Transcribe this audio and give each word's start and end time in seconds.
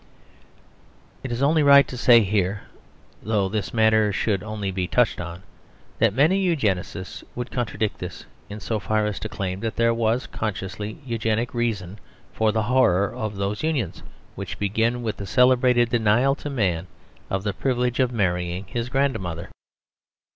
It 1.21 1.31
is 1.31 1.43
only 1.43 1.61
right 1.61 1.87
to 1.87 1.95
say 1.95 2.21
here, 2.23 2.63
though 3.21 3.47
the 3.49 3.69
matter 3.71 4.11
should 4.11 4.41
only 4.41 4.71
be 4.71 4.87
touched 4.87 5.21
on, 5.21 5.43
that 5.99 6.11
many 6.15 6.39
Eugenists 6.39 7.23
would 7.35 7.51
contradict 7.51 7.99
this, 7.99 8.25
in 8.49 8.59
so 8.59 8.79
far 8.79 9.05
as 9.05 9.19
to 9.19 9.29
claim 9.29 9.59
that 9.59 9.75
there 9.75 9.93
was 9.93 10.25
a 10.25 10.29
consciously 10.29 10.97
Eugenic 11.05 11.53
reason 11.53 11.99
for 12.33 12.51
the 12.51 12.63
horror 12.63 13.13
of 13.13 13.35
those 13.35 13.61
unions 13.61 14.01
which 14.33 14.57
begin 14.57 15.03
with 15.03 15.17
the 15.17 15.27
celebrated 15.27 15.89
denial 15.89 16.33
to 16.33 16.49
man 16.49 16.87
of 17.29 17.43
the 17.43 17.53
privilege 17.53 17.99
of 17.99 18.11
marrying 18.11 18.63
his 18.65 18.89
grandmother. 18.89 19.51